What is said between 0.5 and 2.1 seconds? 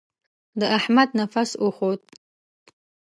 د احمد نفس وخوت.